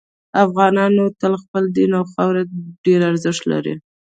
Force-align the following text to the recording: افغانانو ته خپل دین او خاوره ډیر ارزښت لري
افغانانو 0.45 1.05
ته 1.19 1.27
خپل 1.43 1.63
دین 1.75 1.91
او 1.99 2.05
خاوره 2.13 2.41
ډیر 2.85 2.99
ارزښت 3.09 3.43
لري 3.51 3.73